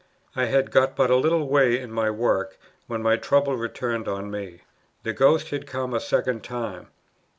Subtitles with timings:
[0.35, 2.57] I had got but a little way in my work,
[2.87, 4.61] when my trouble returned on me.
[5.03, 6.87] The ghost had come a second time.